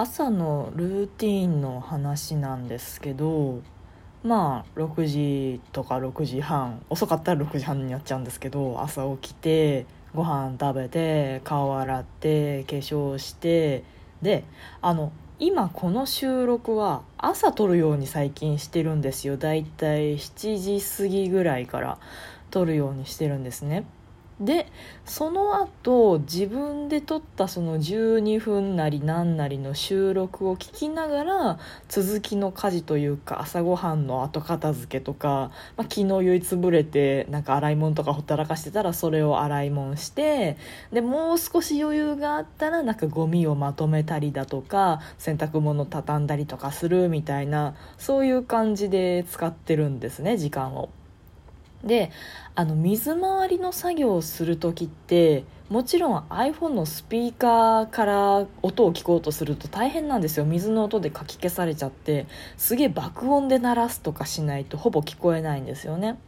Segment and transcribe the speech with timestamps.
[0.00, 3.62] 朝のルーティンの話なんですけど
[4.22, 13.82] まあ6時とか6時半遅かったら6時半になっちゃうんですけど朝起きてご飯食べて顔洗って化粧して
[14.22, 14.44] で
[14.82, 15.10] あの
[15.40, 19.36] 今この収録は朝撮るように最近してるんですよ。
[19.36, 21.98] だいたい7時過ぎぐらいから
[22.52, 23.84] 撮るようにしてるんですね。
[24.40, 24.70] で
[25.04, 40.56] その後自分で撮ったその12分なり何なりの収録を聞きながら続きの家事というか朝ごはんの後片付けとか、まあ、昨日酔いつぶれてなんか洗い物とかほったらかしてたらそれを洗い物して
[40.92, 50.90] でもう少し余裕があったらなんかゴミをまとめたりだとか洗濯物畳んだりとかするみたいなそういう感じで使ってるんですね時間を。
[51.84, 52.10] で
[52.54, 60.46] あの水回りの作業をする時ってもちろん iPhone のスピーカーから音を聞こうとすると大変なんですよ。
[60.46, 66.18] 水の音でかき消されちゃってすげえ爆音で鳴らすとかしないとほぼ聞こえないんですよね。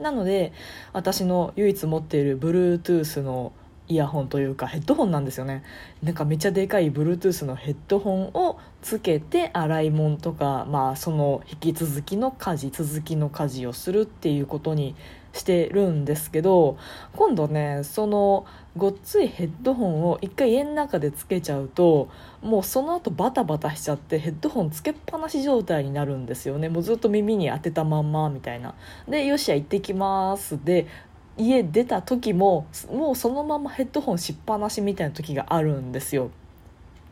[0.00, 0.52] なので
[0.92, 3.52] 私の唯一持っている Bluetooth の
[3.88, 5.62] イヤホンというかヘッドホンなんですよね。
[6.02, 14.94] なんかめっちゃでかい Bluetooth のヘッドホンをつけて洗い物とか、まあ、その引き続きの家事続きの家事をするっていうことに
[15.32, 16.78] してるんですけど
[17.14, 22.08] 今度ねそのごっついヘッドホンを一回家の中でつけちゃうと
[22.42, 26.68] もうその後バタバタしちゃってヘッドホンつけっぱなし状態になるんですよね。
[26.68, 28.74] もうずっと耳に当てたまんまみたいな。
[29.08, 30.64] でよっしゃ行ってきます。
[30.64, 30.86] で
[31.38, 36.30] 家出た時ももうそのままヘッドホンしっぱなしみたいな時があるんですよ。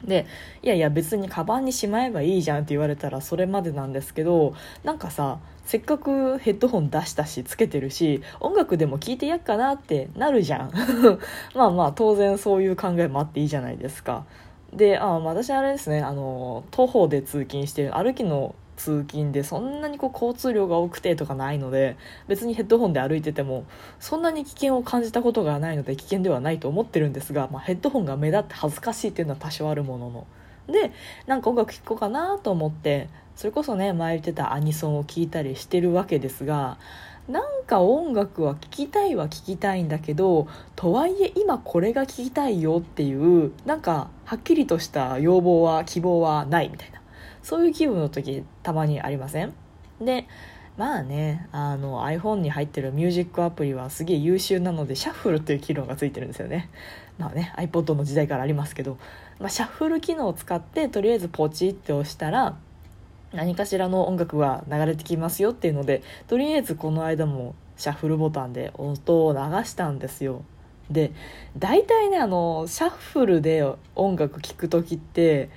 [0.05, 0.27] で
[0.63, 10.71] いやいや別にカバンにしまえばいいじゃんって言われたらそれまでなんですけどなんかさせっかくヘッドホン出したしつけてるし音楽でも聴いてやっかなってなるじゃん。
[11.55, 14.25] まあまあ当然そういう考えもあっていいじゃないですか。
[14.73, 21.97] であ私あれですねあの徒歩で通勤してる歩きの通勤でそんなにこう交通量が多くてとかないので
[22.29, 23.65] 別にヘッドホンで歩いてても
[23.99, 30.27] そんなに危険を感じたことがないので危険ではないと思ってるんですが、まあ、ヘッドホンが目立って恥ずかしいっていうのは多少あるものの。
[30.69, 30.93] で
[31.27, 36.79] なんか音楽聴こうかなと思ってそれこそね前言ってたアニソンを聴いたりしてるわけですが
[37.29, 40.47] なんか音楽は聴きたいは聴きたいんだけど
[40.77, 47.01] とはいえ今これが聴きたいよっていうなんかはっきりとした要望は希望はないみたいな。
[47.47, 49.55] そういう気分の時たまにありません？
[50.01, 50.27] で
[50.77, 56.69] まあねあの iPhone に入ってるミュージックアプリはすげえ優秀なのでシャッフルっていう機能がついてるんですよね。
[57.19, 58.99] まあね iPod の時代からありますけど、
[59.39, 62.57] まあ、シャッフル機能を使ってとりあえずポチって押したら
[63.33, 70.43] 何かしらの音楽が流れてきますよっていうのでとりあえずこの間もシャッフルボタンで音を流したんですよ。
[70.91, 71.13] で
[71.57, 73.65] 大体ねあのシャッフルで
[73.95, 75.49] 音楽聴く時って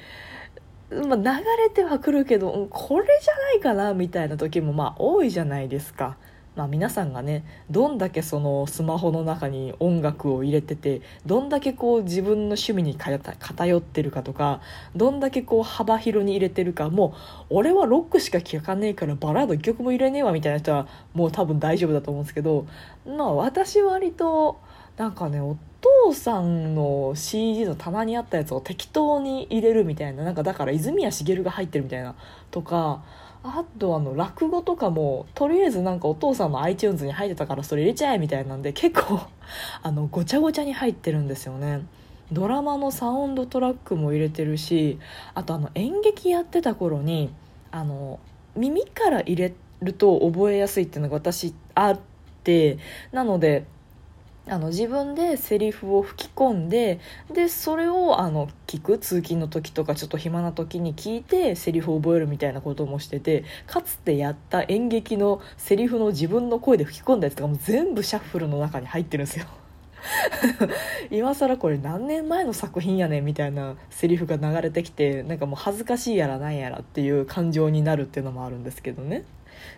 [0.92, 6.18] まあ、流れてはくるけどこれじゃないかなみたいな時もまあ多いじゃないですか。
[6.56, 14.60] まあ、皆さんがねどんだけそのスマホの中に音楽を入れててどんだけこう自分の趣味に偏ってるかとか
[14.94, 17.14] どんだけこう幅広に入れてるかも
[17.50, 22.68] う俺はロックしか聴かねえからバラード1曲も入れねえわみたいな人はもう多分大丈夫だと思うんですけど
[23.06, 24.60] まあ私割と
[24.98, 25.40] なんかね
[26.06, 32.16] 父さんの CD の棚にあったやつを適当に入れるみたいななんかだから泉谷しげるが入ってるみたいな
[32.52, 33.04] とか
[33.44, 39.20] あとあの落語とかもとりあえずなんかお父さんの iTunes に入ってたからそれ入れちゃえみたいなんで結構
[39.82, 41.86] あのごちゃごちゃに入ってるんですよね。
[42.32, 45.00] ドラマのサウンドトラックも入れてるし
[45.34, 47.34] あとあの演劇やってた頃に
[47.72, 48.20] あの
[48.56, 52.00] 耳から入れると覚えやすいっていうのが私あっ
[52.44, 52.78] て
[53.12, 53.66] なので
[54.50, 57.00] あの自分でセリフを吹き込んで
[57.34, 58.98] でそれをあの聞く？
[58.98, 69.46] 通勤の時とかちょっと暇な時に聞いてセリフを覚えるみたいなこともしててかつてやった演劇のセリフの自分の声で吹き込んだやつとかも全部シャッフルの中に入ってるんですよ。
[71.12, 79.24] 今更これ何年前の作品やねんみたいなセリフが流れてきてなんかもう恥ずかしいやらなんやらっていう感情になるっていうのもあるんですけどね。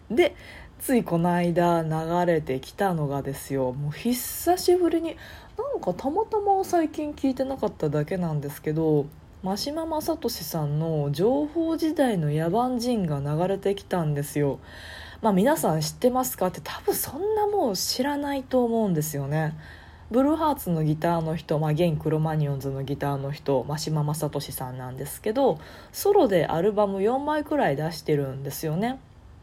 [0.09, 0.35] で
[0.81, 5.15] ついこの間流れてきたのがですよもう久しぶりに
[5.55, 9.05] なんかたまたま最近聞いてなかっただけなんですけど
[9.43, 14.57] 真島正俊さんの「情報時代の野蛮人」が流れてきたんですよ。
[15.21, 19.55] まあ皆さん知ってますかって多分そんなもう知らないと思うんですよね。
[20.09, 25.59] ブルーハーツのギターの人、まあ、現クロマニオンズのギターの人真島正俊さんなんですけど
[25.93, 28.99] ソロでアルバム4枚くらい出してるんですよね。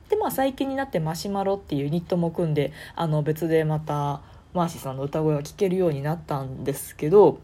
[0.08, 4.20] でまあ最近になってマシュマロっていうユニットも組んであの別でまた
[4.55, 7.40] マーシーさんの歌声が聴けるようになったんですけど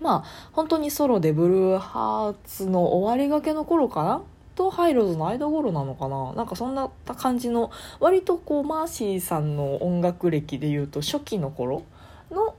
[0.00, 4.22] まあ本当にソロでブルーハーツの終わりがけの頃かな
[4.54, 6.34] とハイローズの間頃なのかな。
[6.34, 11.82] なんかそんな感じの割とこうマーシーさんの音楽歴でいうと初期の頃
[12.30, 12.54] の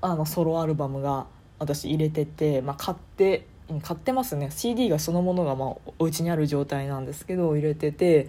[0.00, 1.26] あのソロアルバムが
[1.58, 4.50] 私入れてて、まあ、買ってうん買ってますね。
[4.50, 5.68] CD がそのものがまあ
[5.98, 8.28] お家にある状態なんですけど入れてて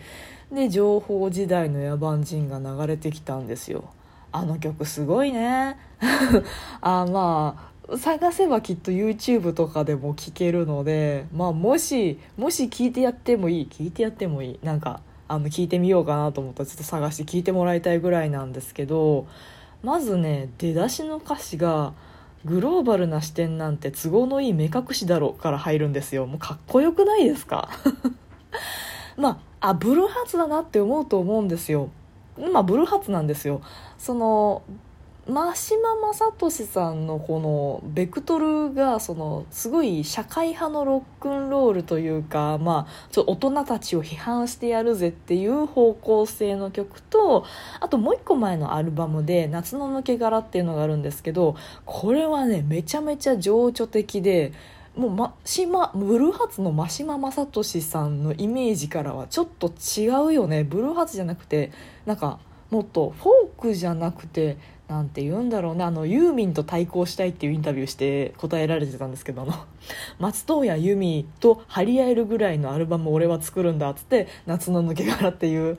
[0.51, 3.85] で情報時代の野蛮人が流れてきたんですよ。
[4.31, 5.77] あの曲すごいね。
[6.81, 13.67] あまあ探せばきっと YouTube とかでも聴けるので、まあ、もしもし聞いてやってもいい。
[13.69, 14.59] 聞いてやってもいい。
[14.63, 19.27] なんかあの聞いてみようかなと思ったらちょっと探して聞いてもらいたいぐらいなんですけど
[19.81, 21.93] まずね出だしの歌詞が
[22.45, 26.25] 「グローバルな視点なんて都合のいい目隠しだろ」から入るんですよ。
[26.25, 27.69] もうかっこよくないですか？
[29.17, 31.89] まああブルーハーツだなって思うと思うんですよ。
[32.53, 33.61] まあブルーハーツなんですよ。
[33.97, 34.63] その
[35.27, 47.45] 真島正俊さんのこのベクトルがそのすごい社会派のロックンロールというか、まあ、ちょ大人たちを批判してやるぜっていう方向性の曲と
[47.79, 54.51] あともう一個前のアルバムで「夏の抜け殻」っていうのがあるんですけどこれはねめちゃめちゃ情緒的で。
[54.93, 61.71] もう、ま、島ブルーハーツの真島正俊さんのイメージからはちょっと違うよねブルーハーツじゃなくて
[62.05, 62.39] なんか
[62.71, 64.57] もっとフォークじゃなくて
[64.91, 65.85] なんて言うんだろうね。
[65.85, 69.53] あのユーミンと対抗したいっていうインタビューして答えられてたんですけどあの
[70.19, 75.77] 松任谷由実と張り合えるぐらいのアルバム俺は作るんだっつって「夏の抜け殻」っていう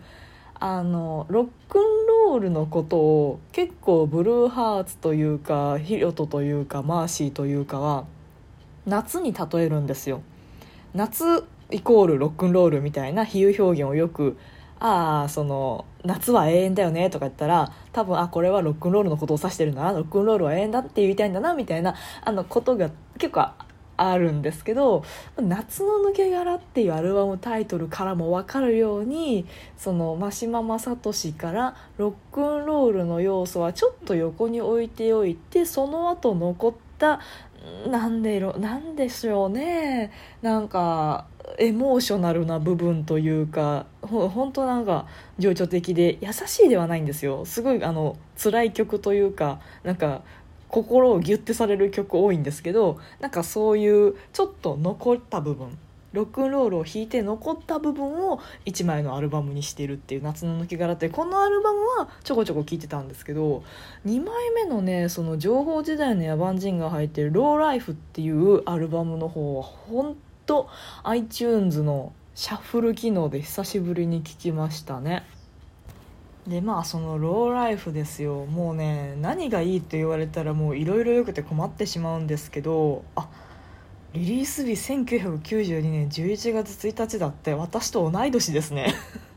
[0.58, 1.82] あのロックン
[2.30, 8.06] ロールのことを結構ブルーハーツというかヒロトというかマーシーというかは
[8.86, 10.22] 夏に例えるんですよ。
[10.94, 14.38] 夏イコールロックンロールみたいな比喩表現をよく
[14.84, 21.94] ああその夏は永遠だよねとか言ったら多分あこれはロックンロールのことを指してるんだなロックンロールは永遠だって言いたいんだなみたいな
[22.24, 23.50] あのことが結構
[23.96, 25.04] あるんですけど
[25.40, 29.46] 「夏の抜け殻」っていうアルバムタイトルからも分かるように
[29.76, 37.20] その真島正俊からロックンロールの要素はちょっと横に置いておいてその後残った
[37.88, 40.10] なんでなんでしょうね。
[40.40, 41.26] なんか
[41.62, 45.06] エモーショナルな部分というかほ本当なんか
[45.38, 47.44] 情緒的で優しいではないんですよ。
[47.44, 50.22] すごいあの辛い曲というかなんか
[50.66, 55.78] 心をギュッてされる曲多いんですけどなんかそういうちょっと残った部分
[56.12, 63.62] ロックンロールを弾いて残った部分を1枚のアルバムにしてるっていう「夏の抜け殻」ってこのアルバムはちょこちょこ聴いてたんですけど
[64.04, 70.16] 2枚目のねその情報時代の野蛮人が入ってる「ローライフ」っていうアルバムの方は本
[70.52, 70.68] 当
[71.04, 75.24] iTunes のシャッフル機能で久しぶりに聴きましたね。
[76.46, 78.44] でまあそのローライフですよ。
[78.44, 83.30] もうね何がいいと言われたらもういろいろよくて困ってしまうんですけどあ
[84.12, 88.94] リリース日1992年11月1日だって私と同い年ですね。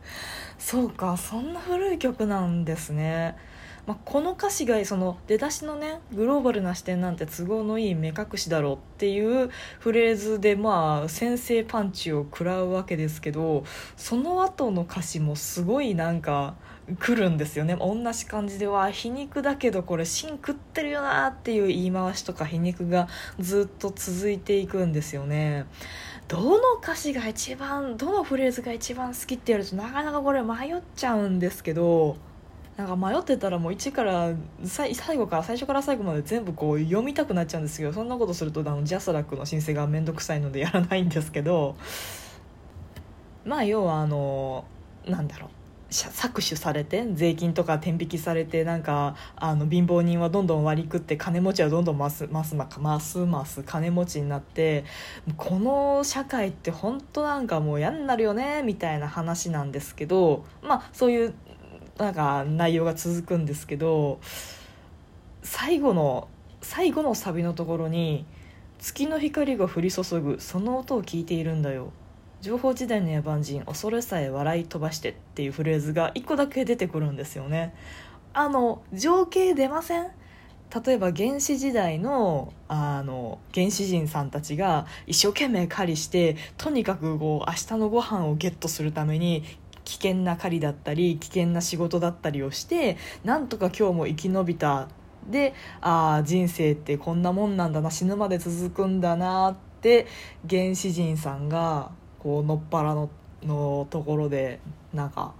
[0.60, 3.38] そうかそんな古い曲なんですね、
[3.86, 13.64] まあ、この歌詞がその出だしのねグローバルな視点なんて都合のいい目隠しだろっていうフレーズでまあ先制パンチを食らうわけですけど
[13.96, 16.56] その後の歌詞もすごいなんか
[17.00, 17.76] 来るんですよね。
[17.80, 23.08] 同じ感じでは皮肉だけどこれ芯食ってるよなっていう言い回しとか皮肉が
[23.40, 25.66] ずっと続いていくんですよね。
[26.28, 32.18] どの歌詞が一番どのフレーズが一番好きってやるとなかなかこれ迷っちゃうんですけど
[32.78, 34.34] なんか迷ってたらもう1から
[34.66, 41.76] 最後から最初から最後まで全部こう読みたくなっちゃうんですけどそんなことするとあのジャスラックの申請が面倒くさいのでやらないんですけど。
[43.46, 44.66] まあ要はあの
[45.08, 45.50] なんだろう。
[45.92, 54.84] 搾取されて税金とか天引きされてなんかあの貧乏人はどんどん割り食って金持ちはどんどんますますますます金持ちになって
[55.38, 60.44] この社会って本当なんかもう嫌になるよねみたいな話なんですけど。
[60.62, 61.34] まあそういう
[61.98, 64.20] なんか内容が続くんですけど
[65.44, 66.28] 最後の
[66.62, 68.26] 最後のサビのところに
[68.80, 71.92] 「月の光が降り注ぐその音を聞いているんだよ」
[72.42, 77.74] 情報時代の野蛮人恐れさえ笑い飛ばしてっていうフレーズが1個だけ出てくるんですよね。
[78.34, 80.12] あの情景出ません？
[80.86, 89.44] 例えば原始時代のあの原始人さんたちが一生懸命狩りしてとにかくこう明日のご飯をゲットするために
[89.86, 94.90] 危険な狩りだったり危険な仕事だったりをしてなんとか今日も生き延びた。
[95.30, 100.06] でああ人生ってこんなもんなんだな死ぬまで続くんだなって
[100.48, 101.90] 原始人さんが
[102.20, 103.10] こうのっぱらの
[103.42, 104.60] のところで
[104.94, 105.34] なんか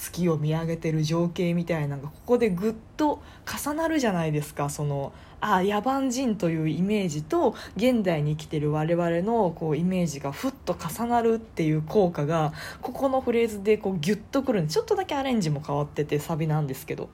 [0.00, 17.08] 月を見上げてる情景みたいなのがここでぐっと重なるじゃないですかそのあ野蛮人というイメージと現代に生きてる我々のこうイメージがふっと重なるっていう効果がここのフレーズでこうギュッとくるんでちょっとだけアレンジも変わっててサビなんですけど。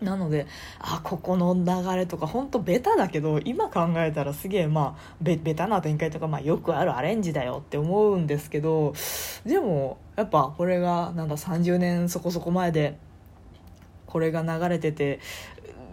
[0.00, 0.46] なので
[0.78, 8.94] あここの流れとか本当ベタだけど今考えたらすげえまあベベタな展開とか、まあ、よくあるアレンジだよって思うんですけど
[9.44, 12.96] でもやっぱこれがなんだ30年そこそこ前で
[14.06, 15.20] これが流れてて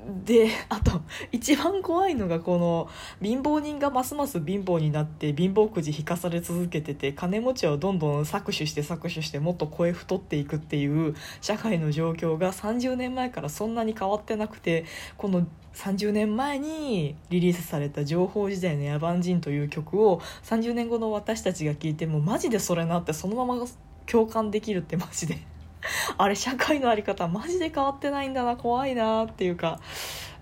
[0.08, 2.90] で あと一番怖いのがこの
[3.22, 14.86] 貧乏人がますます貧乏になって貧乏くじ引かされ続けてて金持ちはどんどん搾取して搾取してもっと声太っていくっていう社会の状況が30年前からそんなに変わってなくて
[15.18, 23.66] この30年前にリリースされた「情報時代の野蛮人」という曲を30年後の私たちが聴いてもマジでそれなってそのまま
[24.06, 25.57] 共感できるってマジで。
[26.18, 29.80] あれ社会の在り方マジで変わってないんだな怖いなっていうか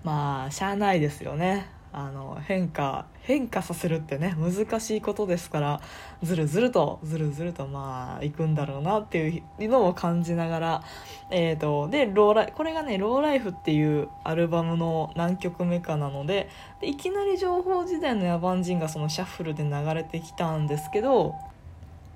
[0.04, 1.74] まあしゃあないですよね。
[1.92, 5.80] あの変化変化させるってね難しいことですから
[6.22, 10.82] ずるずるとずるずるとまあいくんだろうなっていうのを感じながら
[11.30, 16.50] えーと、でローラこれがね「ローライフ」っていうアルバムの何曲目かなので
[16.82, 21.34] いきなり情報時代の野蛮人がそのシャッフルで流れてきたんですけど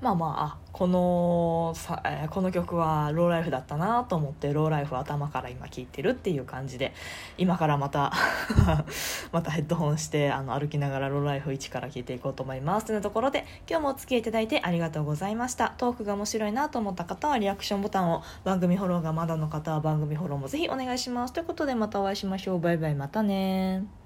[0.00, 6.94] まあまああこのさ、え、この曲はローライフだったなと思ってローライフ頭から今聴いてるっていう感じで
[7.36, 8.12] 今からまた
[9.30, 12.86] またヘッドホンしてあの歩きながらローライフ1から聴いていこうと思います。
[12.86, 15.74] というところで今日もお付き合いいただいてありがとうございました。
[15.76, 21.34] トークが面白いなと思った方はリアクションボタンを番組フォローがまだの方は番組フォローもぜひお願いします。
[21.34, 22.60] ということでまたお会いしましょう。
[22.60, 23.99] バイバイまたね